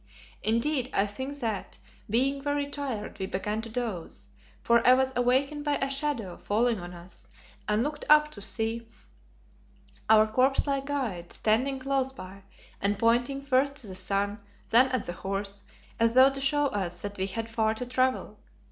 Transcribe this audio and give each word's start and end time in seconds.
Indeed, 0.41 0.89
I 0.95 1.05
think 1.05 1.37
that, 1.41 1.77
being 2.09 2.41
very 2.41 2.65
tired, 2.65 3.19
we 3.19 3.27
began 3.27 3.61
to 3.61 3.69
doze, 3.69 4.29
for 4.63 4.83
I 4.83 4.95
was 4.95 5.13
awakened 5.15 5.63
by 5.63 5.75
a 5.77 5.91
shadow 5.91 6.37
falling 6.37 6.79
on 6.79 6.95
us 6.95 7.29
and 7.67 7.83
looked 7.83 8.05
up 8.09 8.31
to 8.31 8.41
see 8.41 8.87
our 10.09 10.25
corpse 10.25 10.65
like 10.65 10.85
guide 10.87 11.31
standing 11.31 11.77
close 11.77 12.11
by 12.13 12.41
and 12.81 12.97
pointing 12.97 13.43
first 13.43 13.75
to 13.75 13.85
the 13.87 13.93
sun, 13.93 14.39
then 14.71 14.87
at 14.87 15.03
the 15.03 15.13
horse, 15.13 15.61
as 15.99 16.13
though 16.13 16.31
to 16.31 16.41
show 16.41 16.65
us 16.69 17.01
that 17.03 17.19
we 17.19 17.27
had 17.27 17.47
far 17.47 17.75
to 17.75 17.85
travel. 17.85 18.39